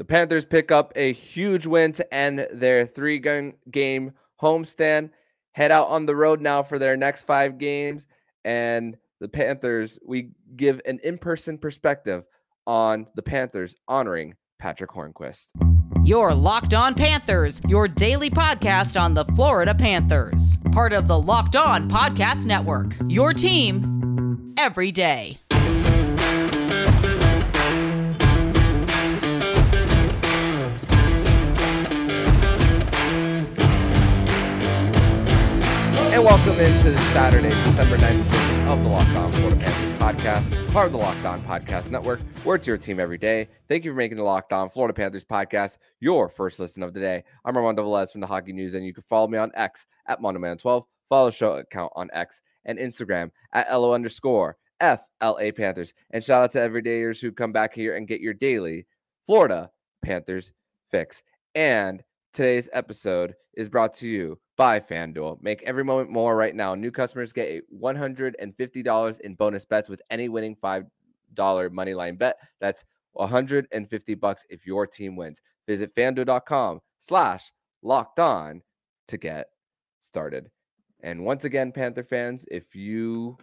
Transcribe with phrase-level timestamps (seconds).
[0.00, 5.10] The Panthers pick up a huge win to end their three game homestand.
[5.52, 8.06] Head out on the road now for their next five games.
[8.42, 12.24] And the Panthers, we give an in person perspective
[12.66, 15.48] on the Panthers honoring Patric Hornqvist.
[16.02, 20.56] Your Locked On Panthers, your daily podcast on the Florida Panthers.
[20.72, 22.94] Part of the Locked On Podcast Network.
[23.10, 25.36] Your team every day.
[36.20, 40.84] And welcome into Saturday, December 9th edition of the Locked On Florida Panthers podcast, part
[40.84, 43.48] of the Locked On Podcast Network, where it's your team every day.
[43.68, 47.00] Thank you for making the Locked On Florida Panthers podcast your first listen of the
[47.00, 47.24] day.
[47.42, 50.20] I'm Armando Velez from the Hockey News, and you can follow me on X at
[50.20, 50.84] Mandoman12.
[51.08, 55.94] Follow the show account on X and Instagram at LO underscore FLA Panthers.
[56.10, 58.86] And shout out to everydayers who come back here and get your daily
[59.24, 59.70] Florida
[60.04, 60.52] Panthers
[60.90, 61.22] fix.
[61.54, 65.42] And today's episode is brought to you by FanDuel.
[65.42, 66.74] Make every moment more right now.
[66.74, 72.36] New customers get $150 in bonus bets with any winning $5 money line bet.
[72.60, 75.40] That's 150 bucks if your team wins.
[75.66, 78.60] Visit fanduel.com slash locked on
[79.08, 79.46] to get
[80.02, 80.50] started.
[81.02, 83.38] And once again, Panther fans, if you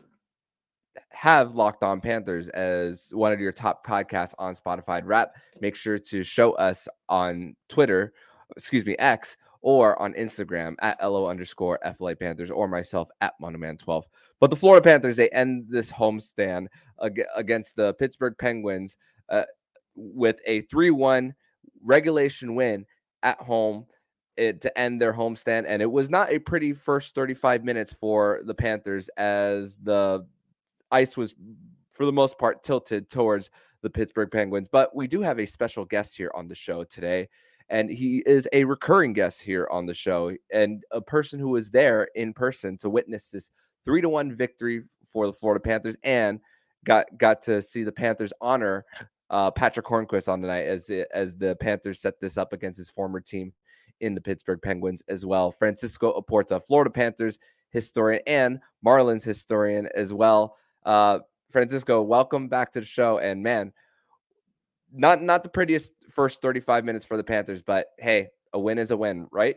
[1.10, 5.98] have Locked On Panthers as one of your top podcasts on Spotify Rap, make sure
[5.98, 8.14] to show us on Twitter,
[8.56, 9.36] excuse me, X
[9.68, 14.04] or on Instagram at LO underscore FLA Panthers or myself at Mandoman12.
[14.40, 16.68] But the Florida Panthers, they end this homestand
[17.36, 18.96] against the Pittsburgh Penguins
[19.28, 19.44] uh,
[19.94, 21.36] with a 3 1
[21.84, 22.86] regulation win
[23.24, 23.86] at home
[24.38, 25.66] it, to end their homestand.
[25.68, 30.26] And it was not a pretty first 35 minutes for the Panthers as the
[30.94, 31.36] ice was,
[31.92, 33.50] for the most part, tilted towards
[33.82, 34.70] the Pittsburgh Penguins.
[34.72, 37.28] But we do have a special guest here on the show today
[37.70, 41.70] and he is a recurring guest here on the show and a person who was
[41.70, 43.52] there in person to witness this
[43.86, 46.40] three to one victory for the Florida Panthers and
[46.86, 48.86] got got to see the Panthers honor
[49.30, 52.90] uh, Patric Hornqvist on the night as as the Panthers set this up against his
[52.90, 53.54] former team
[54.00, 55.52] in the Pittsburgh Penguins as well.
[55.52, 57.40] Francisco Oporta, Florida Panthers
[57.72, 60.56] historian and Marlins historian as well.
[60.86, 61.20] Uh,
[61.52, 63.18] Francisco, welcome back to the show.
[63.20, 63.74] And man,
[64.94, 68.92] not not the prettiest first 35 minutes for the Panthers, but hey, a win is
[68.92, 69.56] a win, right?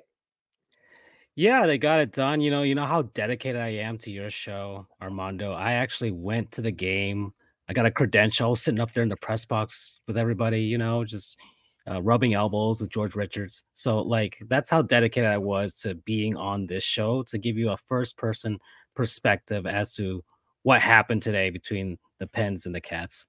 [1.34, 2.42] Yeah, they got it done.
[2.42, 5.52] You know, you know how dedicated I am to your show, Armando.
[5.52, 7.32] I actually went to the game.
[7.68, 11.02] I got a credential sitting up there in the press box with everybody, you know,
[11.02, 11.38] just
[11.90, 13.62] uh, rubbing elbows with George Richards.
[13.72, 17.70] So, like, that's how dedicated I was to being on this show to give you
[17.70, 18.58] a first person
[18.94, 20.22] perspective as to
[20.62, 23.26] what happened today between the Pens and the Cats.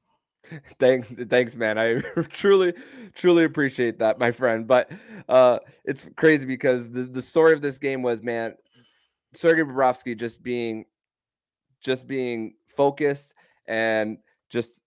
[0.80, 1.78] thanks thanks man.
[1.78, 2.74] I truly
[3.16, 4.68] truly appreciate that my friend.
[4.68, 4.92] But
[5.30, 8.56] uh it's crazy because the, the story of this game was man
[9.34, 10.86] sergei bobrovsky just being
[11.82, 13.34] just being focused
[13.68, 14.18] and
[14.50, 14.80] just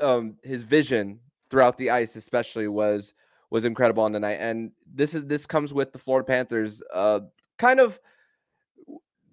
[0.00, 1.20] um his vision
[1.50, 3.14] throughout the ice especially was
[3.50, 4.38] was incredible on the night.
[4.40, 7.20] And this is this comes with the florida panthers uh
[7.58, 7.98] kind of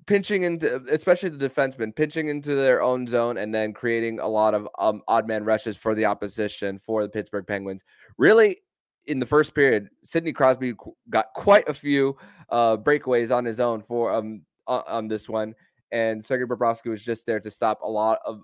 [0.08, 4.54] pinching into, especially the defensemen, pinching into their own zone and then creating a lot
[4.54, 7.84] of um, odd man rushes for the opposition for the Pittsburgh Penguins.
[8.18, 8.58] Really,
[9.06, 10.74] in the first period, Sidney Crosby
[11.10, 12.18] got quite a few
[12.50, 15.54] uh, breakaways on his own for um on, this one,
[15.92, 18.42] and Sergei Bobrovsky was just there to stop a lot of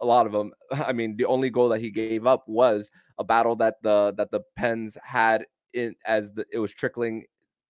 [0.00, 0.52] a lot of them.
[0.72, 4.30] I mean, the only goal that he gave up was a battle that the that
[4.30, 7.24] the Pens had in as the, it was trickling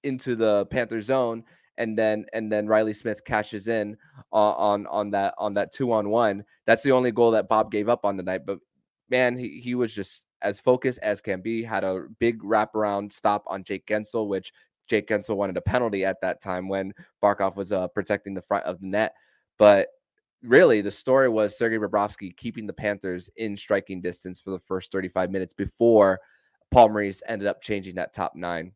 [0.05, 1.45] into the Panther zone
[1.79, 3.97] and then and then Riley Smith cashes in
[4.33, 6.45] on on, on that on that two on one.
[6.67, 8.43] That's the only goal that Bob gave up on tonight.
[8.45, 8.59] But
[9.09, 11.63] man, he, he was just as focused as can be.
[11.63, 14.53] Had a big wraparound stop on Jake Guentzel, which
[14.89, 18.65] Jake Guentzel wanted a penalty at that time when Barkov was uh, protecting the front
[18.65, 19.15] of the net.
[19.57, 19.89] But
[20.43, 24.93] really, the story was Sergei Bobrovsky keeping the Panthers in striking distance for the first
[24.93, 26.21] 35 minutes before
[26.71, 28.73] Paul Maurice ended up changing that top nine.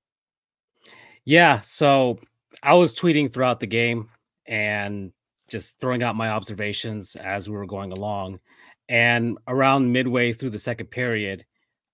[1.24, 2.18] Yeah, so
[2.62, 4.08] I was tweeting throughout the game
[4.46, 5.12] and
[5.48, 8.40] just throwing out my observations as we were going along.
[8.88, 11.44] And around midway through the second period,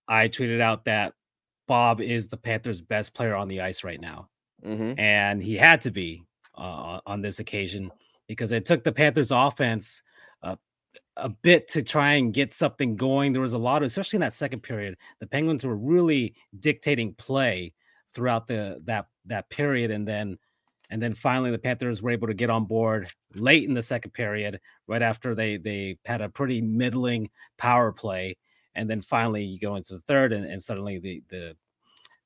[0.08, 1.14] I tweeted out that
[1.66, 4.28] Bob is the Panthers' best player on the ice right now.
[4.64, 4.98] Mm-hmm.
[4.98, 6.24] And he had to be
[6.56, 7.90] uh, on this occasion
[8.26, 10.02] because it took the Panthers' offense
[10.42, 10.56] uh,
[11.16, 13.32] a bit to try and get something going.
[13.32, 17.14] There was a lot of, especially in that second period, the Penguins were really dictating
[17.14, 17.74] play
[18.10, 20.38] throughout the that that period, and then
[20.90, 24.12] and then finally, the Panthers were able to get on board late in the second
[24.12, 28.36] period, right after they they had a pretty middling power play.
[28.78, 31.56] and then finally you go into the third, and, and suddenly the the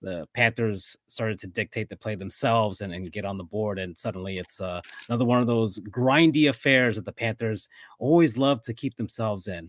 [0.02, 3.78] the Panthers started to dictate the play themselves and, and get on the board.
[3.78, 7.68] And suddenly it's uh, another one of those grindy affairs that the Panthers
[8.00, 9.68] always love to keep themselves in.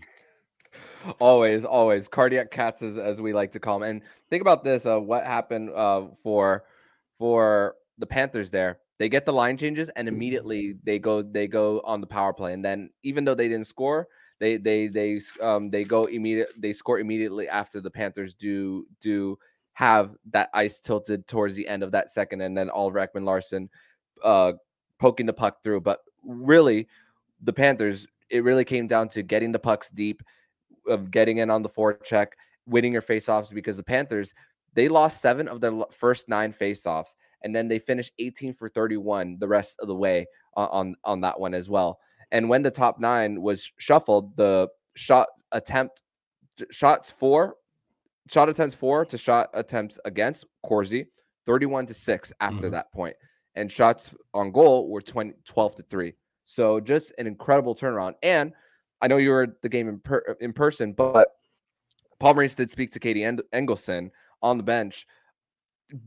[1.20, 3.88] Always, always cardiac cats, as, as we like to call them.
[3.88, 6.66] And think about this: uh, what happened uh, for
[7.20, 8.80] for the Panthers there?
[9.00, 12.54] They get the line changes, and immediately they go they go on the power play.
[12.54, 14.08] And then even though they didn't score,
[14.40, 19.38] they they they um they go immediate they score immediately after the Panthers do do
[19.74, 23.70] have that ice tilted towards the end of that second, and then all Ekman-Larsson
[24.24, 24.54] uh,
[25.00, 25.82] poking the puck through.
[25.82, 26.88] But really,
[27.42, 30.22] the Panthers, it really came down to getting the pucks deep,
[30.88, 32.28] of getting in on the forecheck,
[32.68, 33.52] winning your faceoffs.
[33.52, 34.34] Because the Panthers,
[34.76, 39.38] they lost seven of their first nine faceoffs, and then they finished 18 for 31
[39.40, 40.26] the rest of the way
[40.56, 42.00] on on, that one as well.
[42.32, 46.04] And when the top nine was shuffled, the shot attempt
[46.72, 47.56] shots for
[48.30, 51.08] shot attempts for to shot attempts against Corsi,
[51.46, 52.70] 31 to 6 after mm-hmm.
[52.72, 53.16] that point.
[53.56, 56.14] And shots on goal were 20, 12 to 3.
[56.46, 58.14] So just an incredible turnaround.
[58.24, 58.54] And
[59.02, 61.28] I know you were at the game in, per, in person, but
[62.20, 64.10] Paul Maurice did speak to Katie Engleson
[64.42, 65.06] on the bench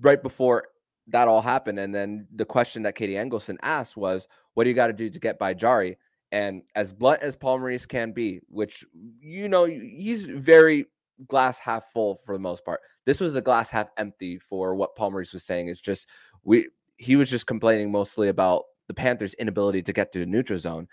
[0.00, 0.64] right before
[1.08, 1.78] that all happened.
[1.78, 5.10] And then the question that Katie Engleson asked was, What do you got to do
[5.10, 5.98] to get by Jarry?
[6.32, 8.84] And as blunt as Paul Maurice can be, which
[9.20, 10.86] you know, he's very
[11.28, 12.80] glass half full for the most part.
[13.04, 15.68] This was a glass half empty for what Paul Maurice was saying.
[15.68, 16.08] It's just
[16.42, 20.58] we he was just complaining mostly about the Panthers' inability to get to the neutral
[20.58, 20.88] zone.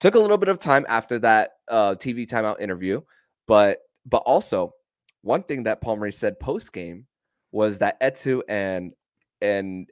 [0.00, 3.00] Took a little bit of time after that uh, TV timeout interview,
[3.46, 4.74] but but also
[5.22, 7.06] one thing that Paul Maurice said post game
[7.50, 8.92] was that Eetu and
[9.40, 9.88] and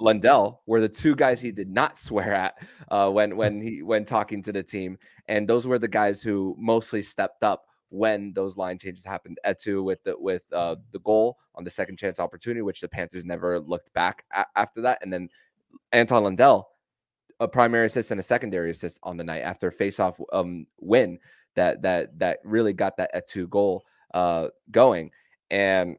[0.00, 2.54] Lundell were the two guys he did not swear at
[2.90, 4.98] uh, when when he when talking to the team,
[5.28, 9.38] and those were the guys who mostly stepped up when those line changes happened.
[9.46, 13.24] Eetu with the with uh, the goal on the second chance opportunity, which the Panthers
[13.24, 15.28] never looked back a- after that, and then
[15.92, 16.68] Anton Lundell,
[17.40, 21.18] a primary assist and a secondary assist on the night after a faceoff um, win
[21.54, 23.84] that that that really got that Eetu goal
[24.14, 25.10] uh, going,
[25.50, 25.96] and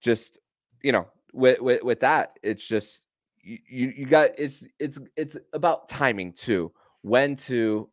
[0.00, 0.38] just
[0.82, 3.02] you know with with, with that, it's just
[3.42, 7.88] you, you you got it's it's it's about timing too when to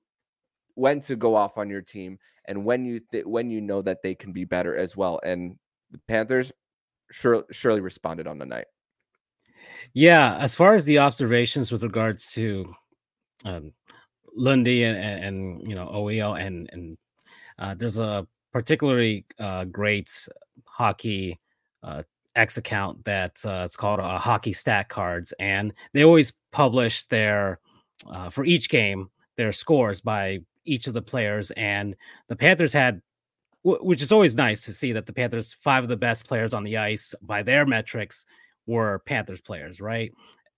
[0.75, 4.01] when to go off on your team and when you th- when you know that
[4.01, 5.19] they can be better as well.
[5.23, 5.57] And
[5.91, 6.51] the Panthers
[7.11, 8.65] sure, surely responded on the night.
[9.93, 12.73] Yeah, as far as the observations with regards to
[13.45, 13.73] um,
[14.35, 16.97] Lundy and, and, and you know OEL and and
[17.57, 20.27] uh, there's a particularly uh, great
[20.65, 21.39] hockey
[21.83, 22.03] uh,
[22.39, 27.59] X account that uh, it's called uh, Hockey Stat Cards, and they always publish their
[28.09, 31.51] uh, for each game their scores by each of the players.
[31.51, 31.95] And
[32.27, 33.01] the Panthers had,
[33.63, 36.63] which is always nice to see that the Panthers, five of the best players on
[36.63, 38.25] the ice by their metrics,
[38.67, 40.11] were Panthers players, right?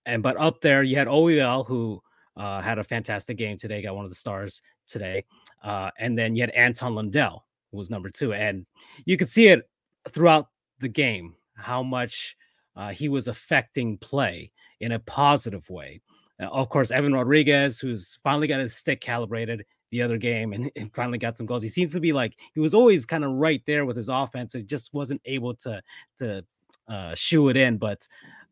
[0.06, 2.02] And but up there, you had OEL, who
[2.36, 5.24] uh, had a fantastic game today, got one of the stars today.
[5.62, 8.32] Uh, and then you had Anton Lundell, who was number two.
[8.32, 8.66] And
[9.04, 9.68] you could see it
[10.08, 10.48] throughout
[10.80, 12.36] the game how much
[12.76, 14.50] uh, he was affecting play
[14.80, 16.00] in a positive way.
[16.40, 20.70] Uh, of course, Evan Rodrigues, who's finally got his stick calibrated, the other game and,
[20.76, 21.62] and, finally got some goals.
[21.62, 24.54] He seems to be like he was always kind of right there with his offense.
[24.54, 25.82] It just wasn't able to
[26.18, 26.44] to
[26.88, 28.06] uh, shoe it in, but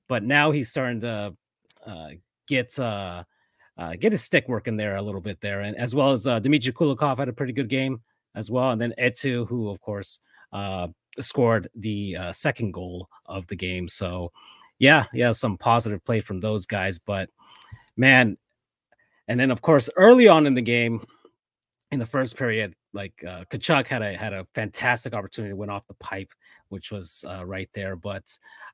[0.07, 1.35] but now he's starting to
[1.87, 2.09] uh,
[2.47, 3.25] get uh,
[3.77, 6.73] uh, get his stick working there a little bit there, and as well as Dmitry
[6.73, 8.01] Kulikov had a pretty good game
[8.35, 10.21] as well, and then Eetu, who of course
[10.53, 10.89] uh,
[11.25, 13.89] scored the uh, second goal of the game.
[13.89, 14.33] So
[14.79, 17.29] yeah, yeah, some positive play from those guys, but
[17.97, 18.37] man.
[19.29, 21.07] And then, of course, early on in the game,
[21.93, 25.87] in the first period, like uh, Tkachuk had a had a fantastic opportunity, went off
[25.87, 26.31] the pipe,
[26.69, 27.97] which was uh, right there.
[27.97, 28.25] But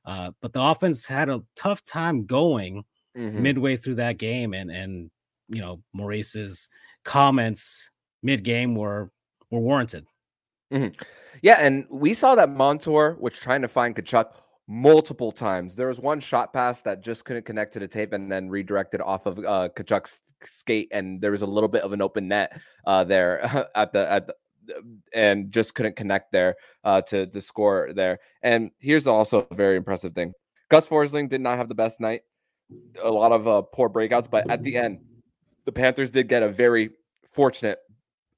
[0.05, 2.83] uh, but the offense had a tough time going
[3.15, 3.41] mm-hmm.
[3.41, 5.11] midway through that game, and and
[5.49, 6.69] you know Maurice's
[7.03, 7.89] comments
[8.23, 9.11] mid game were
[9.51, 10.05] were warranted.
[10.71, 11.01] Mm-hmm.
[11.41, 14.31] Yeah, and we saw that Montour was trying to find Tkachuk
[14.67, 15.75] multiple times.
[15.75, 19.01] There was one shot pass that just couldn't connect to the tape and then redirected
[19.01, 22.59] off of uh, Tkachuk's skate, and there was a little bit of an open net
[22.85, 24.35] uh, there at the at the,
[25.13, 28.19] and just couldn't connect there uh, to to score there.
[28.43, 30.33] And here's also a very impressive thing:
[30.69, 32.21] Gus Forsling did not have the best night.
[33.01, 34.99] A lot of uh, poor breakouts, but at the end,
[35.63, 36.89] the Panthers did get a very
[37.29, 37.79] fortunate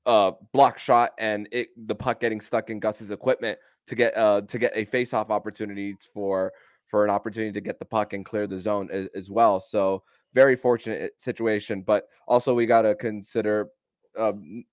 [0.10, 4.42] uh, block shot and it the puck getting stuck in Gus's equipment to get uh
[4.42, 6.52] to get a face-off opportunity for
[6.88, 9.60] for an opportunity to get the puck and clear the zone as, as well.
[9.60, 10.02] So
[10.34, 13.70] very fortunate eh, situation, but also we got to consider
[14.18, 14.66] um,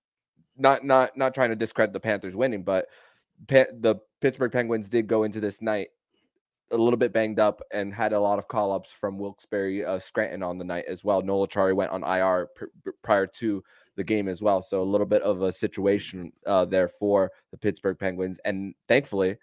[0.57, 2.87] not not not trying to discredit the Panthers winning, but
[3.47, 5.89] the Pittsburgh Penguins did go into this night
[6.71, 9.99] a little bit banged up and had a lot of call ups from Wilkes-Barre uh,
[9.99, 11.21] Scranton on the night as well.
[11.21, 13.63] Noel Acciari went on IR pr- prior to
[13.97, 14.61] the game as well.
[14.61, 18.39] So a little bit of a situation uh, there for the Pittsburgh Penguins.
[18.45, 19.37] And thankfully,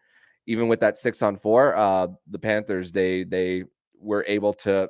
[0.47, 3.65] even with that six on four, uh, the Panthers, they, they
[3.99, 4.89] were able to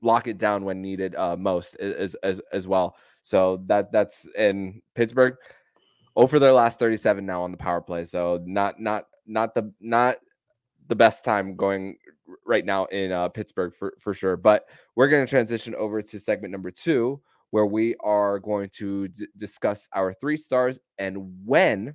[0.00, 2.96] lock it down when needed uh, most as, as, as well.
[3.22, 5.34] So that that's in Pittsburgh
[6.16, 8.04] over their last 37 now on the power play.
[8.04, 10.16] So not, not, not the, not
[10.88, 11.96] the best time going
[12.46, 14.36] right now in uh, Pittsburgh for, for sure.
[14.36, 19.08] But we're going to transition over to segment number two, where we are going to
[19.08, 21.94] d- discuss our three stars and when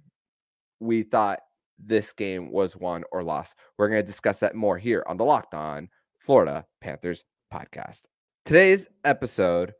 [0.79, 1.39] we thought
[1.79, 3.55] this game was won or lost.
[3.77, 8.03] We're going to discuss that more here on the Locked On Florida Panthers podcast.
[8.45, 9.73] Today's episode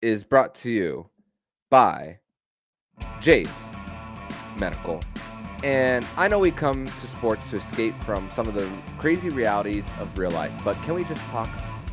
[0.00, 1.10] is brought to you
[1.70, 2.18] by
[3.20, 3.66] Jase
[4.58, 5.00] Medical.
[5.62, 9.84] And I know we come to sports to escape from some of the crazy realities
[10.00, 11.48] of real life, but can we just talk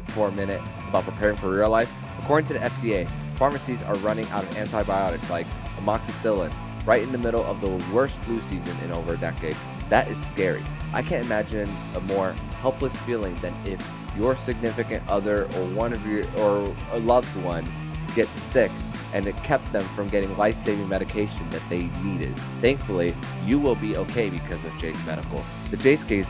[0.10, 1.92] for a minute about preparing for real life?
[2.20, 6.54] According to the FDA, pharmacies are running out of antibiotics like amoxicillin
[6.86, 9.56] right in the middle of the worst flu season in over a decade.
[9.90, 10.62] That is scary.
[10.94, 13.82] I can't imagine a more helpless feeling than if
[14.18, 17.66] your significant other or one of your or a loved one
[18.16, 18.72] gets sick
[19.14, 22.38] and it kept them from getting life saving medication that they needed.
[22.62, 23.16] Thankfully,
[23.46, 25.44] you will be okay because of Jase Medical.
[25.72, 26.30] The Jase case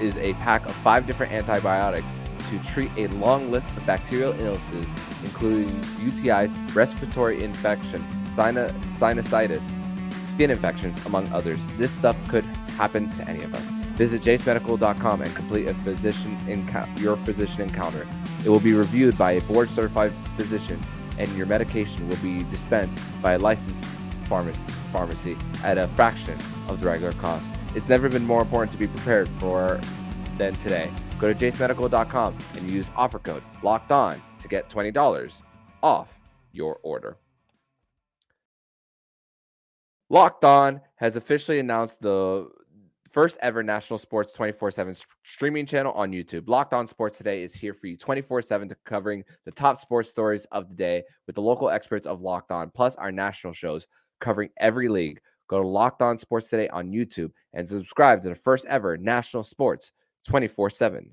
[0.00, 2.06] is a pack of five different antibiotics
[2.50, 4.86] to treat a long list of bacterial illnesses,
[5.26, 5.68] including
[6.08, 8.06] UTIs, respiratory infection,
[8.36, 9.64] sinusitis,
[10.28, 11.58] skin infections, among others.
[11.76, 12.44] This stuff could
[12.78, 13.64] happen to any of us.
[13.96, 18.06] Visit jasemedical.com and complete a physician enc- your physician encounter.
[18.44, 20.80] It will be reviewed by a board certified physician
[21.18, 23.82] and your medication will be dispensed by a licensed
[24.26, 24.60] pharmacy,
[24.92, 27.50] pharmacy at a fraction of the regular cost.
[27.74, 29.80] It's never been more important to be prepared for
[30.36, 30.90] than today.
[31.18, 35.42] Go to jasemedical.com and use offer code locked on to get $20
[35.82, 36.18] off
[36.52, 37.16] your order.
[40.08, 42.48] Locked On has officially announced the
[43.10, 46.48] first ever national sports 24 7 streaming channel on YouTube.
[46.48, 50.10] Locked On Sports Today is here for you 24 7 to covering the top sports
[50.10, 53.88] stories of the day with the local experts of Locked On, plus our national shows
[54.20, 55.20] covering every league.
[55.48, 59.42] Go to Locked On Sports Today on YouTube and subscribe to the first ever national
[59.42, 59.90] sports
[60.28, 61.10] 24 7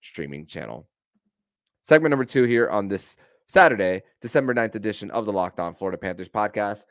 [0.00, 0.88] streaming channel.
[1.84, 3.16] Segment number two here on this
[3.48, 6.84] Saturday, December 9th edition of the Locked On Florida Panthers podcast.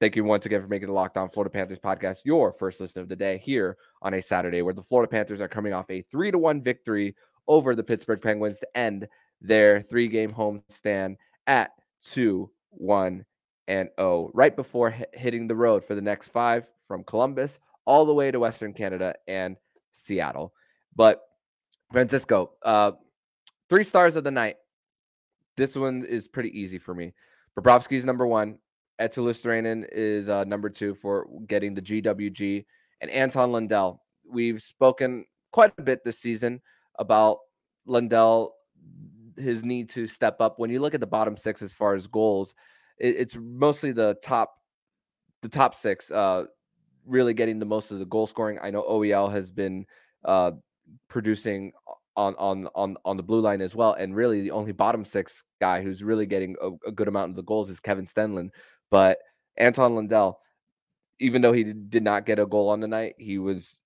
[0.00, 3.02] Thank you once again for making the Locked On Florida Panthers podcast your first listen
[3.02, 6.00] of the day here on a Saturday, where the Florida Panthers are coming off a
[6.02, 7.16] three to one victory
[7.48, 9.08] over the Pittsburgh Penguins to end
[9.42, 11.72] their three game home stand at
[12.02, 13.26] two one
[13.66, 18.14] and oh, right before hitting the road for the next five from Columbus all the
[18.14, 19.56] way to Western Canada and
[19.92, 20.54] Seattle.
[20.96, 21.22] But
[21.92, 22.92] Francisco, uh,
[23.68, 24.56] three stars of the night.
[25.56, 27.14] This one is pretty easy for me.
[27.58, 28.58] Bobrovsky's number one.
[29.00, 32.64] Eetu Luostarinen is uh, number two for getting the GWG,
[33.00, 34.02] and Anton Lundell.
[34.28, 36.60] We've spoken quite a bit this season
[36.98, 37.38] about
[37.86, 38.54] Lundell,
[39.36, 40.58] his need to step up.
[40.58, 42.54] When you look at the bottom six as far as goals,
[42.98, 44.52] it, it's mostly the top,
[45.42, 46.44] the top six, uh,
[47.06, 48.58] really getting the most of the goal scoring.
[48.60, 49.86] I know OEL has been
[50.24, 50.52] uh,
[51.08, 51.72] producing
[52.18, 53.92] on on on on the blue line as well.
[53.92, 57.36] And really, the only bottom six guy who's really getting a, a, good amount of
[57.36, 58.50] the goals is Kevin Stenlund,
[58.90, 59.18] but
[59.56, 60.40] Anton Lundell,
[61.20, 63.78] even though he did not get a goal on the night, he was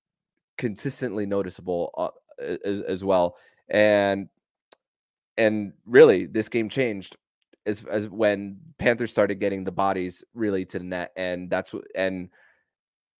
[0.56, 3.36] consistently noticeable uh, as, as well.
[3.68, 4.28] And
[5.36, 7.16] and really, this game changed
[7.66, 11.84] as as when Panthers started getting the bodies really to the net, and that's what
[11.94, 12.30] and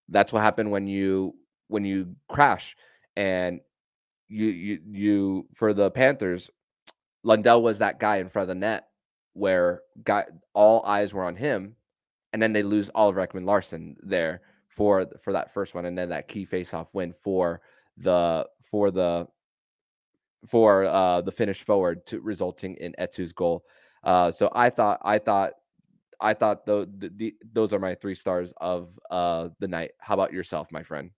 [0.09, 1.35] that's what happened when you
[1.67, 2.75] when you crash
[3.15, 3.61] and
[4.33, 6.49] you you you for the Panthers,
[7.23, 8.87] Lundell was that guy in front of the net
[9.33, 9.81] where
[10.53, 11.75] all eyes were on him,
[12.31, 16.27] and then they lose Oliver Ekman-Larsson there for for that first one, and then that
[16.27, 17.61] key faceoff win for
[17.97, 19.27] the for the
[20.49, 23.63] for uh the finish forward to resulting in Eetu's goal.
[24.03, 25.53] Uh, so I thought I thought
[26.19, 29.91] I thought the, the, the, those are my three stars of uh the night.
[29.99, 31.11] How about yourself, my friend?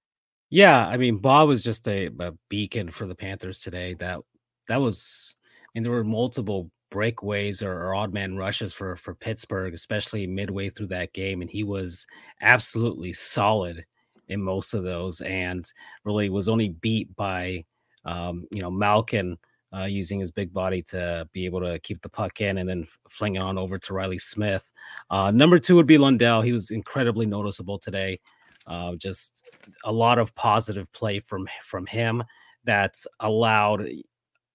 [0.49, 3.95] Yeah, I mean, Bob was just a, a beacon for the Panthers today.
[3.95, 4.19] That
[4.67, 9.15] that was, I mean, there were multiple breakaways or, or odd man rushes for for
[9.15, 12.05] Pittsburgh, especially midway through that game, and he was
[12.41, 13.85] absolutely solid
[14.27, 15.71] in most of those, and
[16.03, 17.65] really was only beat by
[18.05, 19.37] um, you know Malkin
[19.75, 22.87] uh, using his big body to be able to keep the puck in and then
[23.09, 24.71] fling it on over to Riley Smith.
[25.09, 26.41] Uh, number two would be Lundell.
[26.43, 28.19] He was incredibly noticeable today.
[28.67, 29.43] Uh, just
[29.83, 32.23] a lot of positive play from from him
[32.63, 33.87] that's allowed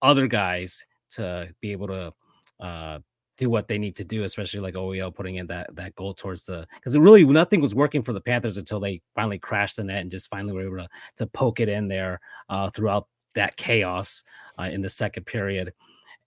[0.03, 2.13] other guys to be able to
[2.61, 2.99] uh,
[3.37, 6.45] do what they need to do, especially like OEL putting in that that goal towards
[6.45, 9.85] the because it really nothing was working for the Panthers until they finally crashed the
[9.85, 13.57] net and just finally were able to to poke it in there uh, throughout that
[13.57, 14.25] chaos
[14.59, 15.73] uh, in the second period.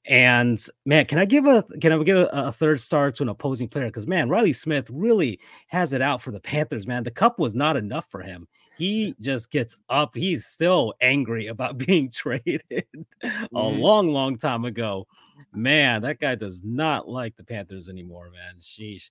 [0.06, 3.30] And man, can I give a can I give a, a third star to an
[3.30, 3.86] opposing player?
[3.86, 6.88] Because man, Riley Smith really has it out for the Panthers.
[6.88, 8.48] Man, the cup was not enough for him.
[8.84, 10.14] He just gets up.
[10.14, 13.56] He's still angry about being traded mm-hmm.
[13.56, 15.08] a long, long time ago.
[15.54, 18.60] Man, that guy does not like the Panthers anymore, man.
[18.60, 19.10] Sheesh.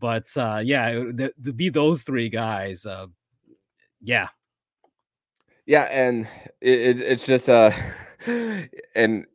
[0.00, 3.06] But uh, yeah, th- to be those three guys, uh,
[4.02, 4.28] yeah,
[5.66, 6.26] yeah, and
[6.60, 7.70] it, it, it's just uh,
[8.26, 9.26] and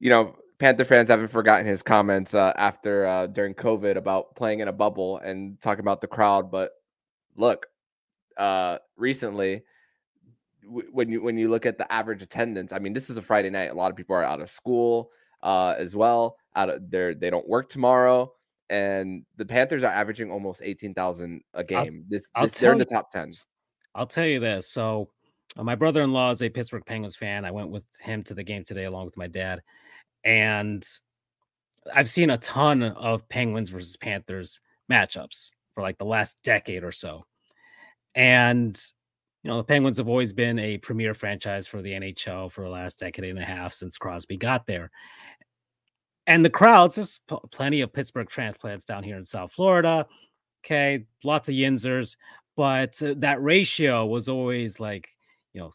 [0.00, 4.60] you know, Panther fans haven't forgotten his comments uh, after uh, during COVID about playing
[4.60, 6.50] in a bubble and talking about the crowd.
[6.50, 6.72] But
[7.36, 7.66] look,
[8.36, 9.62] uh, recently,
[10.64, 13.22] w- when you when you look at the average attendance, I mean, this is a
[13.22, 13.70] Friday night.
[13.70, 15.10] A lot of people are out of school
[15.42, 16.36] uh, as well.
[16.56, 18.32] Out of they they don't work tomorrow,
[18.70, 22.04] and the Panthers are averaging almost eighteen thousand a game.
[22.04, 23.30] I'll, this, this they're in the top ten.
[23.94, 24.70] I'll tell you this.
[24.70, 25.10] So,
[25.56, 27.44] uh, my brother in law is a Pittsburgh Penguins fan.
[27.44, 29.62] I went with him to the game today along with my dad,
[30.24, 30.84] and
[31.94, 34.60] I've seen a ton of Penguins versus Panthers
[34.90, 37.24] matchups for like the last decade or so.
[38.14, 38.80] And
[39.44, 42.70] you know, the Penguins have always been a premier franchise for the NHL for the
[42.70, 44.90] last decade and a half since Crosby got there.
[46.26, 50.06] And the crowds, there's p- plenty of Pittsburgh transplants down here in South Florida.
[50.64, 52.16] Okay, lots of Yinzers,
[52.56, 55.10] but uh, that ratio was always like,
[55.52, 55.70] you know,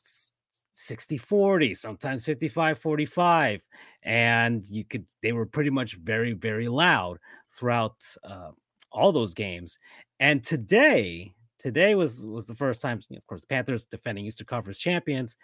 [0.74, 3.62] 60 40, sometimes 55 45.
[4.02, 7.20] And you could, they were pretty much very, very loud
[7.52, 8.50] throughout uh,
[8.92, 9.78] all those games.
[10.20, 14.80] And today, today was was the first time, of course, the Panthers defending Eastern Conference
[14.80, 15.36] champions,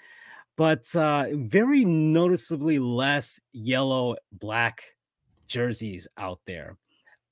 [0.58, 4.84] but uh, very noticeably less yellow black
[5.48, 6.78] jerseys out there.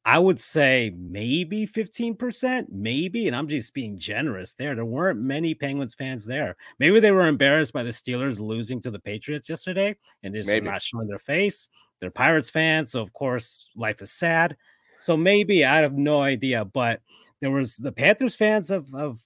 [0.06, 3.28] I would say maybe 15%, maybe.
[3.28, 4.76] And I'm just being generous there.
[4.76, 6.58] There weren't many Penguins fans there.
[6.78, 10.66] Maybe they were embarrassed by the Steelers losing to the Patriots yesterday and just maybe.
[10.66, 11.70] not showing their face.
[12.00, 12.92] They're Pirates fans.
[12.92, 14.58] So, of course, life is sad.
[14.98, 16.66] So maybe I have no idea.
[16.66, 17.00] But
[17.44, 19.20] there was the Panthers fans have, have,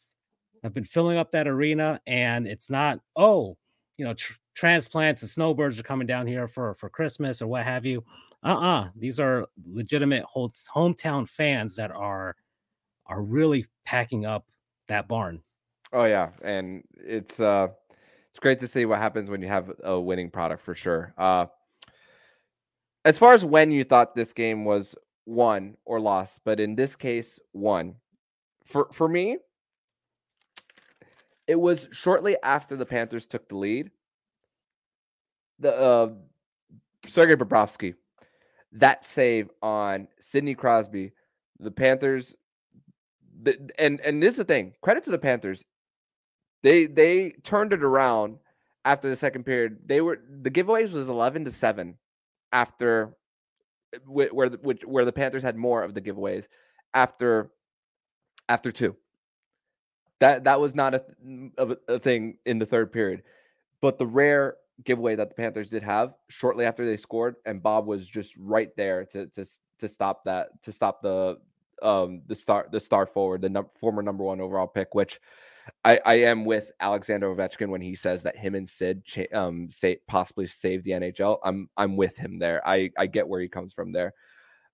[0.64, 2.02] have been filling up that arena.
[2.08, 3.58] And it's not, oh,
[3.98, 7.64] you know, tr- transplants and snowbirds are coming down here for, for Christmas or what
[7.64, 8.04] have you
[8.44, 12.36] uh-uh these are legitimate hometown fans that are
[13.08, 14.46] are really packing up
[14.88, 15.42] that barn
[15.94, 17.68] oh yeah and it's uh
[18.30, 21.46] it's great to see what happens when you have a winning product for sure uh
[23.06, 26.96] as far as when you thought this game was won or lost but in this
[26.96, 27.96] case won
[28.68, 29.38] for for me
[31.48, 33.92] it was shortly after the panthers took the lead
[35.60, 36.10] the uh
[37.08, 37.96] sergei bobrovsky
[38.72, 41.14] that save on Sidney Crosby,
[41.60, 42.36] the Panthers,
[43.42, 44.74] the, and and this is the thing.
[44.82, 45.64] Credit to the Panthers.
[46.64, 48.38] They they turned it around
[48.84, 49.80] after the second period.
[49.86, 51.98] They were the giveaways was eleven to seven
[52.52, 53.16] after
[54.06, 56.48] where the, which where the Panthers had more of the giveaways
[56.94, 57.52] after
[58.50, 58.96] after two.
[60.20, 61.04] That that was not a,
[61.58, 63.24] a, a thing in the third period,
[63.82, 67.86] but the rare giveaway that the Panthers did have shortly after they scored, and Bob
[67.86, 69.46] was just right there to to
[69.80, 71.38] to stop that to stop the
[71.84, 75.20] um the star the star forward the num- former number one overall pick, which
[75.86, 79.70] I I am with Alexander Ovechkin when he says that him and Sid cha- um
[79.70, 81.38] say possibly save the NHL.
[81.44, 82.68] I'm I'm with him there.
[82.68, 84.14] I I get where he comes from there,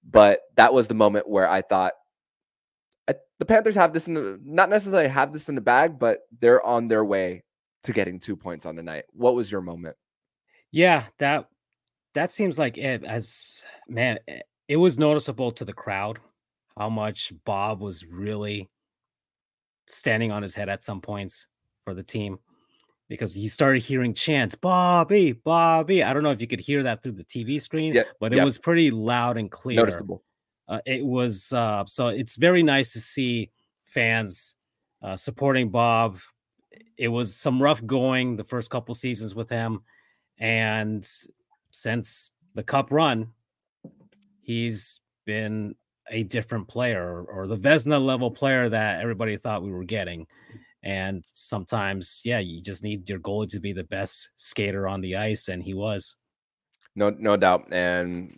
[0.09, 1.93] but that was the moment where I thought.
[3.07, 6.19] I, the Panthers have this in the not necessarily have this in the bag, but
[6.39, 7.43] they're on their way
[7.83, 9.05] to getting two points on the night.
[9.11, 9.97] What was your moment?
[10.71, 11.47] Yeah, that
[12.13, 13.03] that seems like it.
[13.03, 16.19] As man, eh, it was noticeable to the crowd
[16.77, 18.69] how much Bob was really
[19.87, 21.47] standing on his head at some points
[21.83, 22.39] for the team
[23.09, 26.03] because he started hearing chants, Bobby, Bobby.
[26.03, 28.57] I don't know if you could hear that through the TV screen, but it was
[28.57, 29.77] pretty loud and clear.
[29.77, 30.23] Noticeable.
[30.67, 33.51] Uh, it was uh, so it's very nice to see
[33.85, 34.55] fans
[35.01, 36.19] uh, supporting Bob
[36.97, 39.81] it was some rough going the first couple seasons with him,
[40.37, 41.07] and
[41.71, 43.31] since the Cup run,
[44.41, 45.75] he's been
[46.09, 50.27] a different player or the Vezina level player that everybody thought we were getting.
[50.83, 55.15] And sometimes, yeah, you just need your goalie to be the best skater on the
[55.15, 56.17] ice, and he was.
[56.95, 57.71] No, no doubt.
[57.71, 58.33] And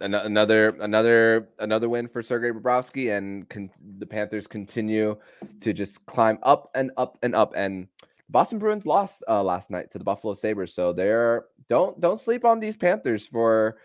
[0.00, 5.16] another another another win for Sergei Bobrovsky, and con- the Panthers continue
[5.60, 7.52] to just climb up and up and up.
[7.56, 7.88] And
[8.28, 12.44] Boston Bruins lost uh, last night to the Buffalo Sabres, so they're don't don't sleep
[12.44, 13.78] on these Panthers for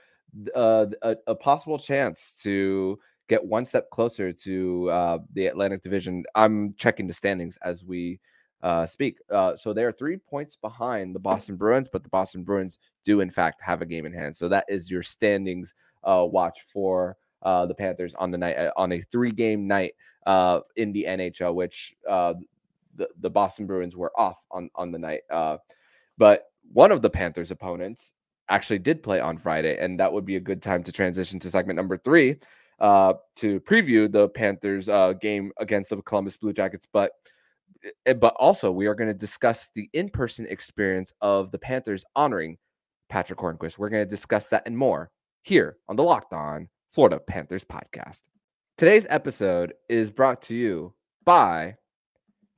[0.55, 2.97] uh, a, a, possible chance to
[3.27, 6.23] get one step closer to uh, the Atlantic Division.
[6.35, 8.19] I'm checking the standings as we
[8.63, 9.17] uh, speak.
[9.29, 13.21] Uh, so they are three points behind the Boston Bruins, but the Boston Bruins do
[13.21, 14.35] in fact have a game in hand.
[14.35, 18.71] So that is your standings uh, watch for uh, the Panthers on the night uh,
[18.75, 19.93] on a three game night
[20.25, 22.33] uh, in the NHL, which uh,
[22.95, 25.21] the the Boston Bruins were off on on the night.
[25.29, 25.57] Uh,
[26.17, 28.11] but one of the Panthers' opponents
[28.49, 31.49] actually did play on Friday, and that would be a good time to transition to
[31.49, 32.37] segment number three
[32.79, 36.87] uh, to preview the Panthers' uh, game against the Columbus Blue Jackets.
[36.91, 37.11] But
[38.05, 42.57] eh, but also we are going to discuss the in-person experience of the Panthers honoring
[43.09, 43.77] Patric Hornqvist.
[43.77, 45.11] We're going to discuss that and more
[45.41, 48.21] here on the Locked On Florida Panthers podcast.
[48.77, 50.93] Today's episode is brought to you
[51.25, 51.75] by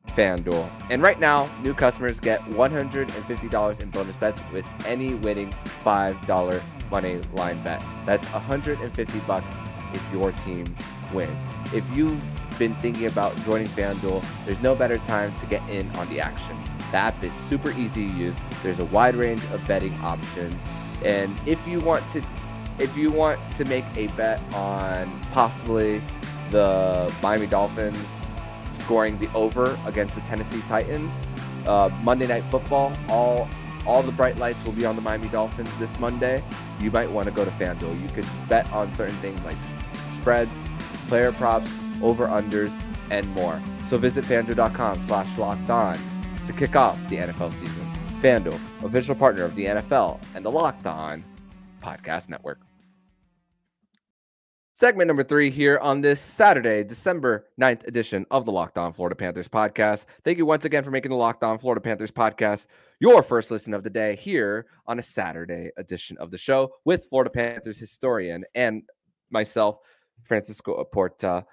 [0.09, 0.69] FanDuel.
[0.89, 7.21] And right now, new customers get $150 in bonus bets with any winning $5 money
[7.33, 7.83] line bet.
[8.05, 9.53] That's 150 bucks
[9.93, 10.75] if your team
[11.13, 11.41] wins.
[11.73, 12.21] If you've
[12.59, 16.57] been thinking about joining FanDuel, there's no better time to get in on the action.
[16.91, 18.35] The app is super easy to use.
[18.61, 20.61] There's a wide range of betting options.
[21.03, 22.21] And if you want to
[22.79, 26.01] if you want to make a bet on possibly
[26.51, 27.97] the Miami Dolphins
[28.71, 31.11] scoring the over against the Tennessee Titans,
[31.67, 33.47] uh, Monday Night Football, all
[33.85, 36.41] all the bright lights will be on the Miami Dolphins this Monday.
[36.79, 38.01] You might want to go to FanDuel.
[38.01, 39.57] You could bet on certain things like
[40.19, 40.51] spreads,
[41.09, 41.69] player props,
[42.01, 42.73] over unders,
[43.11, 43.61] and more.
[43.87, 45.97] So visit fanduel.com slash locked on
[46.45, 47.91] to kick off the NFL season.
[48.21, 51.23] FanDuel, official partner of the NFL and the Locked On
[51.83, 52.59] Podcast Network.
[54.75, 59.15] Segment number three here on this Saturday, December 9th edition of the Locked On Florida
[59.15, 60.05] Panthers podcast.
[60.25, 62.65] Thank you once again for making the Locked On Florida Panthers podcast
[62.99, 67.05] your first listen of the day here on a Saturday edition of the show with
[67.05, 68.81] Florida Panthers historian and
[69.29, 69.77] myself,
[70.23, 71.43] Francisco Oporta.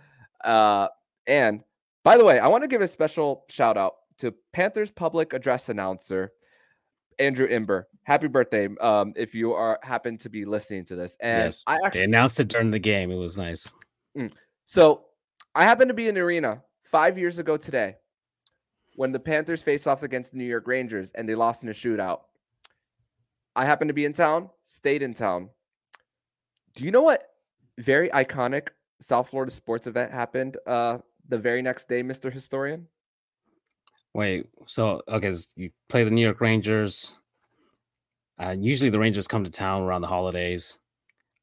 [0.43, 0.88] Uh,
[1.27, 1.61] and
[2.05, 5.69] by the way, I want to give a special shout out to Panthers public address
[5.69, 6.33] announcer
[7.19, 7.87] Andrew Imber.
[8.04, 8.68] Happy birthday!
[8.80, 12.04] Um, if you are happen to be listening to this, and yes, I actually, they
[12.04, 13.10] announced it during the game.
[13.10, 13.72] It was nice.
[14.16, 14.32] Mm.
[14.66, 15.04] So
[15.54, 17.96] I happened to be in the arena five years ago today
[18.96, 21.72] when the Panthers faced off against the New York Rangers and they lost in a
[21.72, 22.20] shootout.
[23.56, 25.50] I happened to be in town, stayed in town.
[26.74, 27.30] Do you know what
[27.78, 28.68] very iconic
[29.00, 32.32] South Florida sports event happened uh, the very next day, Mr.
[32.32, 32.86] Historian?
[34.14, 37.14] Wait, so okay, you play the New York Rangers.
[38.40, 40.79] Uh, usually the Rangers come to town around the holidays.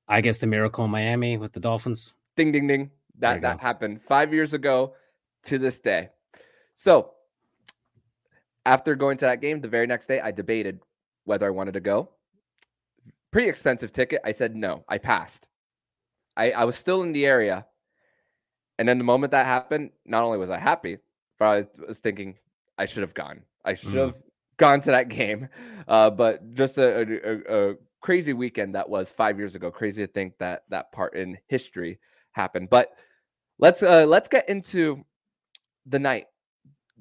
[0.07, 2.15] I guess the miracle in Miami with the Dolphins.
[2.36, 2.91] Ding ding ding.
[3.19, 3.62] That that go.
[3.62, 4.93] happened five years ago
[5.43, 6.10] to this day.
[6.75, 7.12] So
[8.65, 10.79] after going to that game, the very next day, I debated
[11.25, 12.10] whether I wanted to go.
[13.31, 14.21] Pretty expensive ticket.
[14.23, 14.83] I said no.
[14.88, 15.47] I passed.
[16.36, 17.65] I, I was still in the area.
[18.79, 20.97] And then the moment that happened, not only was I happy,
[21.39, 22.36] but I was thinking,
[22.77, 23.41] I should have gone.
[23.65, 24.21] I should have mm.
[24.57, 25.49] Gone to that game.
[25.87, 29.71] Uh, but just a, a, a, crazy weekend that was five years ago.
[29.71, 31.99] Crazy to think that that part in history
[32.31, 32.69] happened.
[32.69, 32.91] But
[33.59, 35.05] let's uh, let's get into
[35.85, 36.25] the night.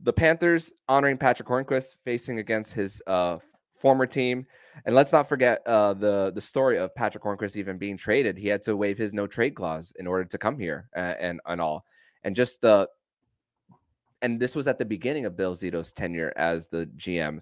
[0.03, 3.39] The Panthers honoring Patric Hornqvist facing against his uh,
[3.81, 4.47] former team.
[4.85, 8.37] And let's not forget uh, the the story of Patric Hornqvist even being traded.
[8.37, 11.41] He had to waive his no trade clause in order to come here and and,
[11.47, 11.85] and all.
[12.25, 12.89] And just the
[14.23, 17.41] and this was at the beginning of Bill Zito's tenure as the GM.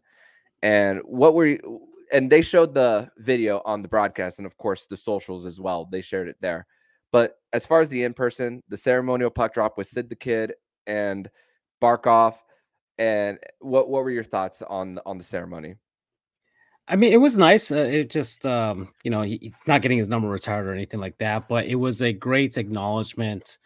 [0.63, 4.87] And what were you, and they showed the video on the broadcast and of course
[4.87, 5.89] the socials as well.
[5.91, 6.67] They shared it there.
[7.13, 10.55] But as far as the in person, the ceremonial puck drop with Sid the Kid
[10.87, 11.31] and
[11.81, 12.35] Barkov,
[12.99, 15.77] and what what were your thoughts on on the ceremony?
[16.89, 17.73] I mean, it was nice.
[17.73, 21.01] Uh, it just, um, you know, he, he's not getting his number retired or anything
[21.01, 23.59] like that, but it was a great acknowledgement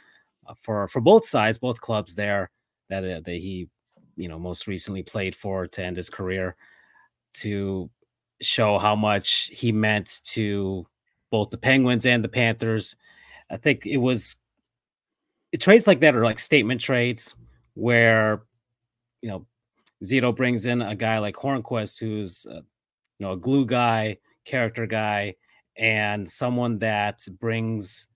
[0.47, 2.51] uh, for for both sides, both clubs there
[2.89, 3.69] that uh, that he,
[4.17, 6.57] you know, most recently played for to end his career,
[7.35, 7.91] to
[8.41, 10.87] show how much he meant to
[11.31, 12.97] both the Penguins and the Panthers.
[13.51, 14.37] I think it was
[15.59, 17.35] trades like that are like statement trades
[17.75, 18.43] where
[19.23, 19.47] you know
[20.05, 22.61] Zito brings in a guy like Hornqvist who's uh,
[23.19, 25.35] you know a glue guy, character guy,
[25.77, 28.09] and someone that brings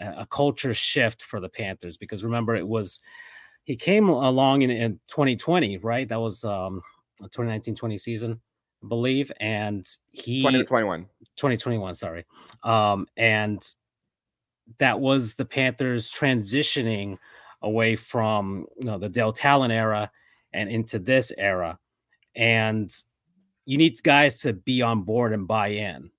[0.00, 3.00] a, a culture shift for the Panthers because remember it was
[3.64, 6.08] he came along in, in 2020, right?
[6.08, 6.82] That was um
[7.22, 8.40] 2019-20 season.
[8.82, 11.06] I believe, and he 2021.
[11.36, 12.24] 2021, sorry.
[12.64, 13.62] Um, and
[14.78, 17.18] that was the Panthers transitioning
[17.62, 20.10] away from you know the Dale Tallon era
[20.52, 21.78] and into this era.
[22.34, 22.90] And
[23.64, 26.10] you need guys to be on board and buy in,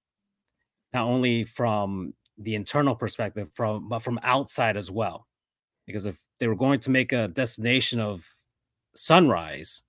[0.94, 5.28] not only from the internal perspective, from but from outside as well.
[5.86, 8.26] Because if they were going to make a destination of
[8.96, 9.84] sunrise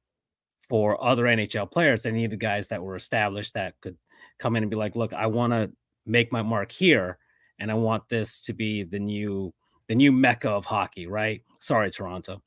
[0.68, 3.96] for other NHL players, they needed guys that were established that could
[4.38, 5.70] come in and be like, look, I want to
[6.06, 7.18] make my mark here
[7.58, 9.52] and I want this to be the new
[9.88, 11.42] the new mecca of hockey, right?
[11.58, 12.42] Sorry, Toronto.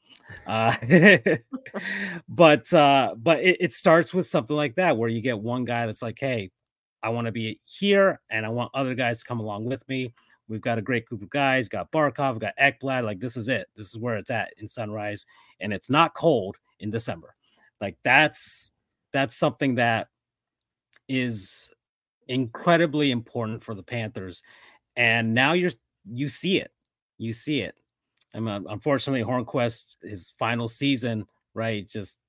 [0.48, 0.74] Uh,
[2.28, 5.86] but uh, but it, it starts with something like that where you get one guy
[5.86, 6.50] that's like, hey,
[7.04, 10.14] I want to be here and I want other guys to come along with me.
[10.48, 13.04] We've got a great group of guys, got Barkov, got Ekblad.
[13.04, 13.68] Like this is it.
[13.76, 15.26] This is where it's at in Sunrise,
[15.60, 17.36] and it's not cold in December.
[17.82, 18.72] Like that's
[19.14, 20.08] that's something that
[21.08, 21.72] is
[22.28, 24.44] incredibly important for the Panthers.
[24.96, 25.72] And now you're
[26.10, 26.72] you see it.
[27.18, 27.76] You see it.
[28.34, 31.88] I mean, unfortunately, Hornqvist, his final season, right?
[31.88, 32.20] Just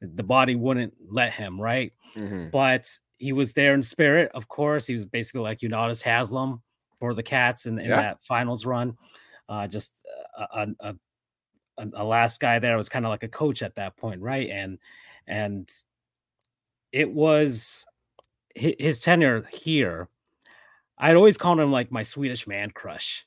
[0.00, 1.92] the body wouldn't let him, right?
[2.16, 2.50] Mm-hmm.
[2.50, 4.86] But he was there in spirit, of course.
[4.86, 6.62] He was basically like Unatas Haslam
[6.98, 7.96] for the Cats in, in yeah.
[7.96, 8.96] that finals run.
[9.48, 9.92] Uh, just
[10.36, 10.94] a, a,
[11.78, 14.50] a, a last guy there was kind of like a coach at that point, right?
[14.50, 14.78] And
[15.26, 15.68] and
[16.92, 17.84] it was
[18.54, 20.08] his tenure here.
[20.98, 23.26] I'd always called him like my Swedish man crush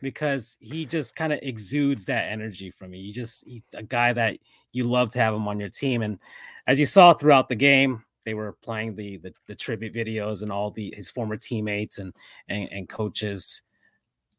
[0.00, 3.02] because he just kind of exudes that energy from you.
[3.02, 4.38] You just a guy that
[4.72, 6.02] you love to have him on your team.
[6.02, 6.18] And
[6.66, 10.52] as you saw throughout the game, they were playing the the, the tribute videos and
[10.52, 12.12] all the his former teammates and,
[12.50, 13.62] and and coaches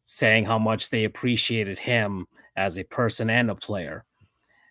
[0.05, 4.05] saying how much they appreciated him as a person and a player.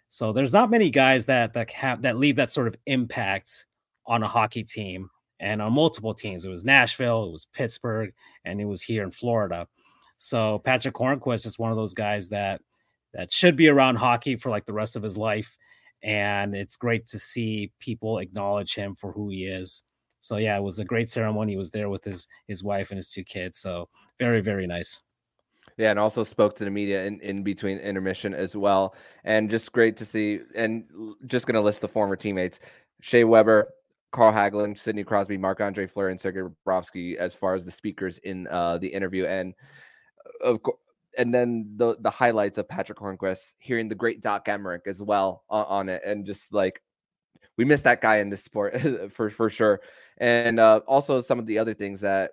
[0.09, 3.67] So there's not many guys that that have that leave that sort of impact
[4.07, 6.45] on a hockey team and on multiple teams.
[6.45, 8.13] It was Nashville, it was Pittsburgh,
[8.45, 9.67] and it was here in Florida.
[10.19, 12.61] So Patric Hornqvist is one of those guys that
[13.15, 15.57] that should be around hockey for like the rest of his life.
[16.03, 19.83] And it's great to see people acknowledge him for who he is.
[20.21, 21.53] So yeah, it was a great ceremony.
[21.53, 23.59] He was there with his his wife and his two kids.
[23.59, 25.01] So very, very nice.
[25.77, 28.97] Yeah, and also spoke to the media in, in between intermission as well.
[29.25, 30.41] And just great to see.
[30.57, 30.85] And
[31.27, 32.59] just going to list the former teammates
[33.01, 33.69] Shea Weber,
[34.11, 38.19] Carl Hagelin, Sidney Crosby, Marc Andre Fleury, and Sergei Bobrovsky as far as the speakers
[38.19, 39.27] in uh, the interview.
[39.27, 39.55] And
[40.43, 40.79] of course,
[41.17, 45.45] and then the the highlights of Patric Hornqvist hearing the great Doc Emrick as well
[45.49, 46.83] on, on it, and just like
[47.57, 48.81] we miss that guy in this sport
[49.13, 49.81] for for sure.
[50.19, 52.33] And uh, also some of the other things that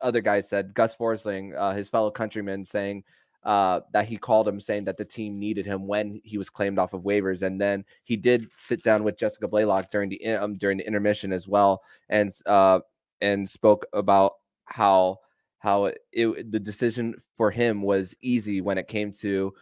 [0.00, 0.74] other guys said.
[0.74, 3.04] Gus Forsling, uh, his fellow countryman, saying
[3.44, 6.78] uh, that he called him, saying that the team needed him when he was claimed
[6.78, 10.56] off of waivers, and then he did sit down with Jessica Blaylock during the um,
[10.56, 12.80] during the intermission as well, and uh,
[13.20, 14.32] and spoke about
[14.64, 15.18] how
[15.64, 19.54] how it, it, the decision for him was easy when it came to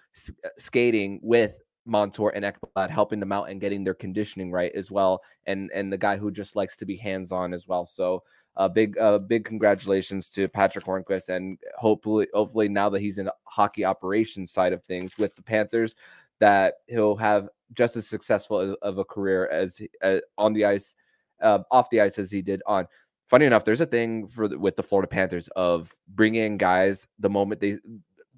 [0.44, 4.90] uh, skating with Montour and Ekblad, helping them out and getting their conditioning right as
[4.90, 7.86] well, and and the guy who just likes to be hands on as well.
[7.86, 8.24] So
[8.56, 13.18] a uh, big uh, big congratulations to Patric Hornqvist, and hopefully hopefully now that he's
[13.18, 15.94] in hockey operations side of things with the Panthers,
[16.40, 20.96] that he'll have just as successful of a career as uh, on the ice,
[21.40, 22.88] uh, off the ice as he did on
[23.32, 27.30] funny enough, there's a thing for the, with the Florida Panthers of bringing guys the
[27.30, 27.78] moment they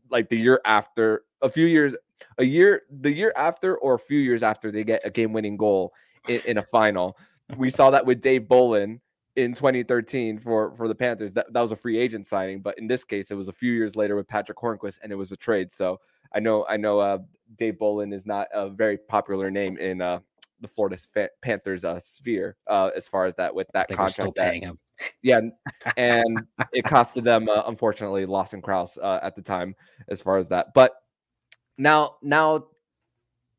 [0.08, 1.96] like the year after a few years,
[2.38, 5.56] a year, the year after or a few years after they get a game winning
[5.56, 5.92] goal
[6.28, 7.18] in, in, a final.
[7.56, 9.00] We saw that with Dave Bolland
[9.34, 11.34] in 2013 for for the Panthers.
[11.34, 13.72] That, that was a free agent signing, but in this case, it was a few
[13.72, 15.72] years later with Patric Hornqvist, and it was a trade.
[15.72, 16.00] So
[16.32, 17.18] I know I know uh,
[17.58, 20.20] Dave Bolland is not a very popular name in uh,
[20.60, 20.98] the Florida
[21.42, 24.36] Panthers uh, sphere uh, as far as that with that contract.
[24.36, 24.78] That, him.
[25.22, 25.40] Yeah,
[25.96, 29.74] and it costed them uh, unfortunately Lawson Crouse uh, at the time
[30.08, 30.68] as far as that.
[30.74, 30.92] But
[31.78, 32.66] now, now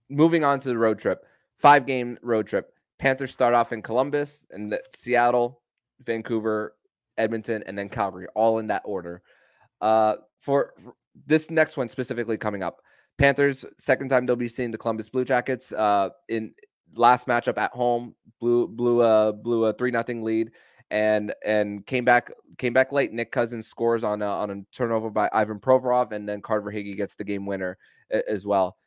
[0.10, 1.26] moving on to the road trip,
[1.60, 2.71] five game road trip.
[3.00, 5.62] Panthers start off in Columbus and Seattle,
[6.06, 6.76] Vancouver,
[7.17, 9.21] Edmonton, and then Calgary, all in that order.
[9.82, 10.95] Uh, for, for
[11.28, 12.82] this next one specifically coming up,
[13.17, 15.71] Panthers second time they'll be seeing the Columbus Blue Jackets.
[15.71, 16.54] Uh, in
[16.95, 20.52] last matchup at home, blew blew a blew a three nothing lead,
[20.95, 23.12] and and came back came back late.
[23.12, 26.95] Nick Cousins scores on a, on a turnover by Ivan Provorov, and then Carter Higgy
[26.95, 27.77] gets the game winner
[28.10, 28.77] as well.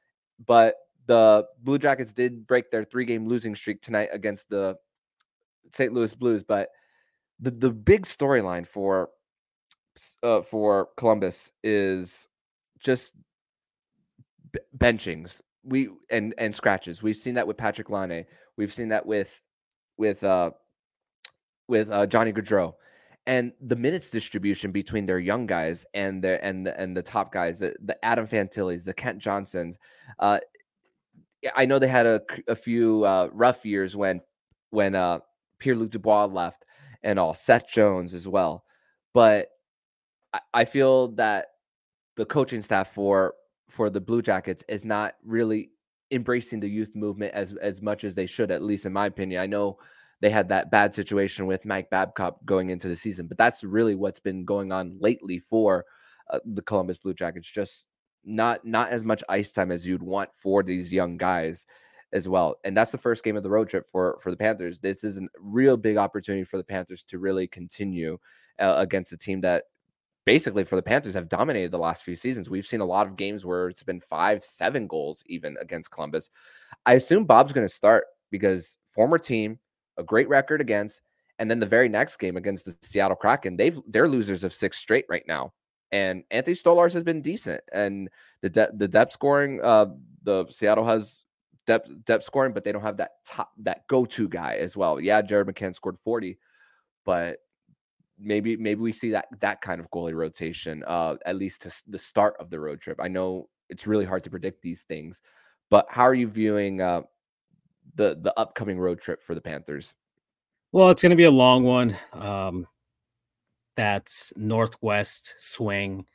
[0.44, 4.76] But the Blue Jackets did break their three game losing streak tonight against the
[5.74, 5.92] St.
[5.92, 6.42] Louis Blues.
[6.42, 6.70] But
[7.40, 9.10] the the big storyline for
[10.22, 12.26] uh, for Columbus is
[12.80, 13.12] just
[14.74, 17.02] benchings we and and scratches.
[17.02, 18.24] We've seen that with Patrick Laine.
[18.56, 19.28] We've seen that with
[19.98, 20.52] with uh
[21.68, 22.74] with uh, Johnny Gaudreau
[23.28, 27.30] and the minutes distribution between their young guys and the and the, and the top
[27.30, 29.78] guys, the, the Adam Fantillis, the Kent Johnsons.
[30.18, 30.38] Uh,
[31.54, 34.22] I know they had a, a few uh, rough years when
[34.70, 35.18] when uh,
[35.58, 36.64] Pierre Luc Dubois left
[37.02, 38.64] and all Seth Jones as well,
[39.12, 39.50] but
[40.32, 41.48] I, I feel that
[42.16, 43.34] the coaching staff for
[43.68, 45.70] for the Blue Jackets is not really
[46.10, 49.42] embracing the youth movement as as much as they should, at least in my opinion.
[49.42, 49.78] I know
[50.20, 53.26] they had that bad situation with Mike Babcock going into the season.
[53.26, 55.84] But that's really what's been going on lately for
[56.30, 57.50] uh, the Columbus Blue Jackets.
[57.50, 57.86] Just
[58.24, 61.66] not not as much ice time as you'd want for these young guys
[62.12, 62.56] as well.
[62.64, 64.80] And that's the first game of the road trip for for the Panthers.
[64.80, 68.18] This is a real big opportunity for the Panthers to really continue
[68.58, 69.64] uh, against a team that
[70.24, 72.50] basically for the Panthers have dominated the last few seasons.
[72.50, 76.28] We've seen a lot of games where it's been 5, 7 goals even against Columbus.
[76.84, 79.58] I assume Bob's going to start because former team
[79.98, 81.02] a great record against,
[81.38, 84.78] and then the very next game against the Seattle Kraken, they've they're losers of six
[84.78, 85.52] straight right now.
[85.90, 88.08] And Anthony Stolarz has been decent, and
[88.42, 89.86] the de- the depth scoring, uh,
[90.22, 91.24] the Seattle has
[91.66, 95.00] depth depth scoring, but they don't have that top that go to guy as well.
[95.00, 96.38] Yeah, Jared McCann scored forty,
[97.04, 97.38] but
[98.18, 101.98] maybe maybe we see that that kind of goalie rotation uh, at least to the
[101.98, 102.98] start of the road trip.
[103.00, 105.20] I know it's really hard to predict these things,
[105.70, 107.02] but how are you viewing uh,
[107.98, 109.94] the the upcoming road trip for the Panthers?
[110.72, 111.98] Well, it's going to be a long one.
[112.12, 112.66] Um,
[113.76, 116.06] that's northwest swing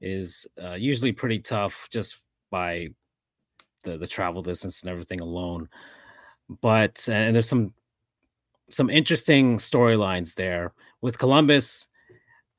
[0.00, 2.18] is uh, usually pretty tough just
[2.50, 2.88] by
[3.82, 5.68] the the travel distance and everything alone.
[6.60, 7.74] But and there's some
[8.68, 11.88] some interesting storylines there with Columbus.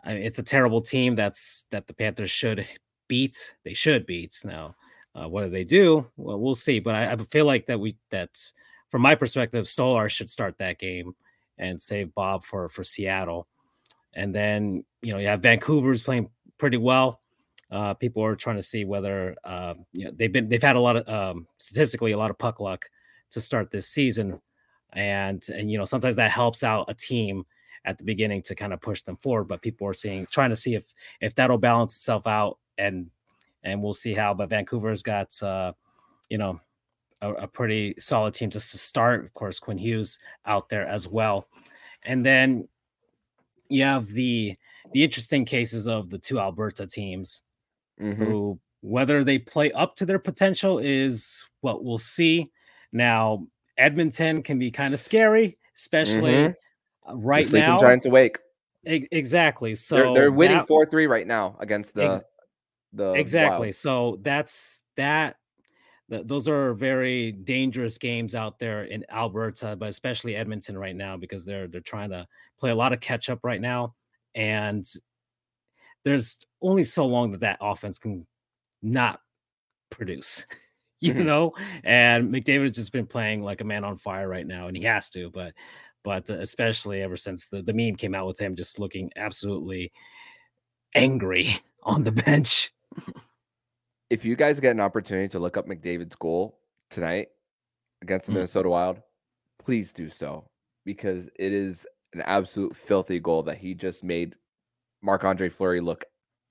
[0.03, 2.67] I mean, it's a terrible team that's that the Panthers should
[3.07, 3.55] beat.
[3.63, 4.39] They should beat.
[4.43, 4.75] Now,
[5.13, 6.07] uh, what do they do?
[6.17, 6.79] Well, we'll see.
[6.79, 8.29] But I, I feel like that we that
[8.91, 11.15] from my perspective, Stolarz should start that game
[11.57, 13.47] and save Bob for for Seattle.
[14.13, 17.21] And then you know you have Vancouver's playing pretty well.
[17.71, 20.79] Uh, people are trying to see whether uh, you know they've been they've had a
[20.79, 22.89] lot of um, statistically a lot of puck luck
[23.29, 24.41] to start this season,
[24.91, 27.45] and and you know sometimes that helps out a team
[27.85, 29.45] at the beginning to kind of push them forward.
[29.45, 30.83] But people are seeing trying to see if
[31.21, 33.09] if that'll balance itself out and
[33.63, 34.33] and we'll see how.
[34.33, 35.71] But Vancouver's got uh,
[36.29, 36.59] you know
[37.21, 39.25] a, a pretty solid team just to start.
[39.25, 41.47] Of course, Quinn Hughes out there as well,
[42.03, 42.67] and then
[43.69, 44.55] you have the
[44.93, 47.41] the interesting cases of the two Alberta teams,
[47.99, 48.21] mm-hmm.
[48.21, 52.49] who whether they play up to their potential is what we'll see.
[52.91, 53.45] Now,
[53.77, 57.19] Edmonton can be kind of scary, especially mm-hmm.
[57.19, 57.79] right the now.
[57.79, 58.37] Giants awake.
[58.85, 59.75] E- exactly.
[59.75, 62.23] So they're, they're winning four three right now against the ex-
[62.93, 63.67] the exactly.
[63.67, 63.75] Wild.
[63.75, 65.37] So that's that
[66.11, 71.45] those are very dangerous games out there in Alberta, but especially Edmonton right now because
[71.45, 72.27] they're they're trying to
[72.59, 73.95] play a lot of catch up right now,
[74.35, 74.85] and
[76.03, 78.27] there's only so long that that offense can
[78.81, 79.21] not
[79.89, 80.45] produce,
[80.99, 81.23] you mm-hmm.
[81.23, 81.53] know.
[81.83, 84.83] And McDavid has just been playing like a man on fire right now, and he
[84.83, 85.53] has to, but
[86.03, 89.91] but uh, especially ever since the the meme came out with him just looking absolutely
[90.93, 92.73] angry on the bench
[94.11, 97.29] if you guys get an opportunity to look up McDavid's goal tonight
[98.01, 98.35] against the mm.
[98.35, 99.01] Minnesota Wild,
[99.57, 100.43] please do so
[100.83, 104.35] because it is an absolute filthy goal that he just made
[105.01, 106.03] Marc Andre Fleury look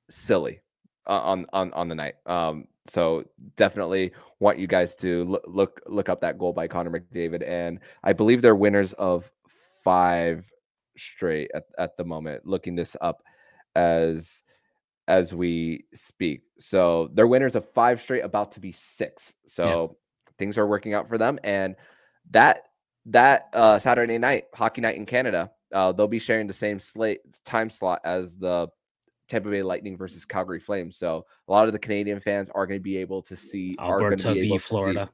[0.08, 0.62] silly
[1.06, 2.14] on on on the night.
[2.24, 3.24] Um, so
[3.56, 7.78] definitely want you guys to look look look up that goal by Connor McDavid, and
[8.02, 9.30] I believe they're winners of
[9.84, 10.50] five
[10.96, 12.46] straight at, at the moment.
[12.46, 13.22] Looking this up
[13.76, 14.40] as
[15.10, 16.42] as we speak.
[16.60, 19.34] So they're winners of five straight, about to be six.
[19.44, 20.32] So yeah.
[20.38, 21.40] things are working out for them.
[21.42, 21.74] And
[22.30, 22.62] that
[23.06, 27.20] that uh, Saturday night, hockey night in Canada, uh, they'll be sharing the same slate
[27.44, 28.68] time slot as the
[29.28, 30.96] Tampa Bay Lightning versus Calgary Flames.
[30.96, 34.32] So a lot of the Canadian fans are going to be able to see Alberta
[34.32, 35.10] v Florida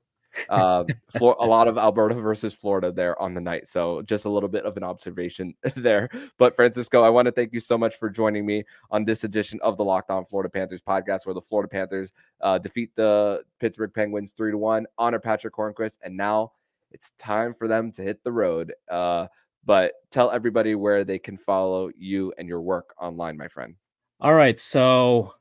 [0.49, 0.85] uh,
[1.21, 3.69] a lot of Alberta versus Florida there on the night.
[3.69, 6.09] So just a little bit of an observation there.
[6.39, 9.59] But Francisco, I want to thank you so much for joining me on this edition
[9.63, 13.93] of the Locked On Florida Panthers podcast, where the Florida Panthers uh, defeat the Pittsburgh
[13.95, 16.53] Penguins three to one, honor Patric Hornqvist, and now
[16.93, 18.73] it's time for them to hit the road.
[18.91, 19.27] Uh,
[19.65, 23.75] but tell everybody where they can follow you and your work online, my friend.
[24.21, 24.59] All right.
[24.59, 25.35] So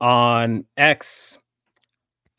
[0.00, 1.38] on X,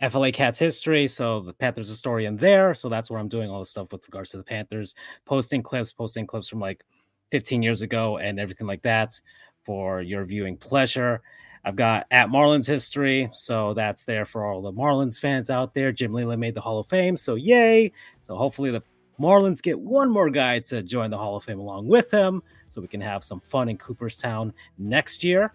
[0.09, 1.07] FLA Cats history.
[1.07, 2.73] So the Panthers historian there.
[2.73, 5.91] So that's where I'm doing all the stuff with regards to the Panthers, posting clips,
[5.91, 6.83] posting clips from like
[7.31, 9.19] 15 years ago and everything like that
[9.63, 11.21] for your viewing pleasure.
[11.63, 13.29] I've got at Marlins history.
[13.33, 15.91] So that's there for all the Marlins fans out there.
[15.91, 17.17] Jim Leyland made the Hall of Fame.
[17.17, 17.91] So yay.
[18.23, 18.83] So hopefully the
[19.19, 22.81] Marlins get one more guy to join the Hall of Fame along with him, so
[22.81, 25.53] we can have some fun in Cooperstown next year.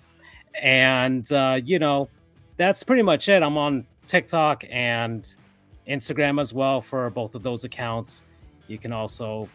[0.60, 2.08] And uh, you know,
[2.56, 3.42] that's pretty much it.
[3.42, 5.32] I'm on TikTok and
[5.88, 8.24] Instagram as well for both of those accounts.
[8.66, 9.48] You can also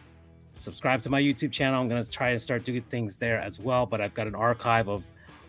[0.58, 1.80] subscribe to my YouTube channel.
[1.80, 3.84] I'm going to try to start doing things there as well.
[3.84, 5.04] But I've got an archive of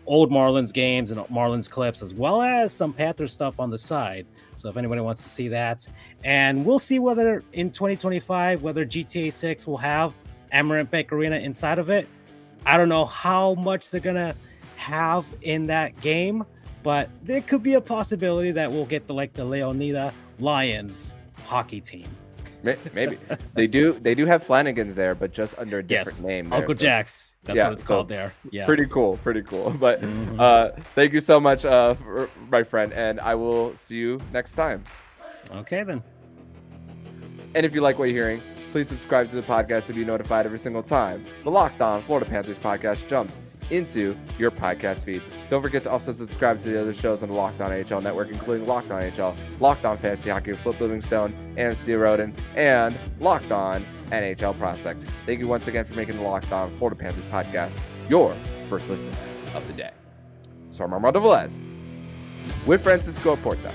[0.06, 4.26] old Marlins games and Marlins clips, as well as some Panther stuff on the side.
[4.54, 5.86] So if anybody wants to see that,
[6.24, 10.14] and we'll see whether in 2025 whether GTA 6 will have
[10.52, 12.06] Amerant Bank Arena inside of it.
[12.66, 14.34] I don't know how much they're gonna
[14.76, 16.44] have in that game,
[16.88, 21.12] but there could be a possibility that we'll get the like the Leonida Lions
[21.44, 22.08] hockey team.
[22.62, 23.18] Maybe
[23.52, 23.98] they do.
[24.00, 26.20] They do have Flanigan's there, but just under a different yes.
[26.22, 26.48] name.
[26.48, 26.80] There, Uncle so.
[26.80, 27.36] Jack's.
[27.44, 28.32] That's yeah, what it's so called there.
[28.50, 28.64] Yeah.
[28.64, 29.18] Pretty cool.
[29.18, 29.68] Pretty cool.
[29.78, 30.40] But mm-hmm.
[30.40, 34.52] uh, thank you so much, uh, for, my friend, and I will see you next
[34.52, 34.82] time.
[35.56, 36.02] Okay then.
[37.54, 38.40] And if you like what you're hearing,
[38.72, 42.24] please subscribe to the podcast to be notified every single time the Locked On Florida
[42.24, 43.40] Panthers podcast jumps
[43.70, 45.22] into your podcast feed.
[45.50, 48.28] Don't forget to also subscribe to the other shows on the Locked On NHL network,
[48.28, 53.52] including Locked On NHL, Locked On Fantasy Hockey Flip Livingstone and Steve Roden, and Locked
[53.52, 55.04] On NHL Prospects.
[55.26, 57.72] Thank you once again for making the Locked On Florida Panthers podcast
[58.08, 58.34] your
[58.68, 59.10] first listen
[59.54, 59.90] of the day.
[60.70, 61.60] So I'm Armando Velez
[62.66, 63.72] with Francisco Oporta.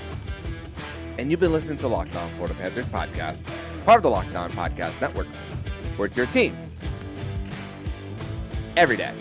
[1.18, 3.44] And you've been listening to Locked On Florida Panthers podcast,
[3.84, 5.28] part of the Locked On Podcast Network,
[5.96, 6.56] where it's your team
[8.76, 9.12] every day.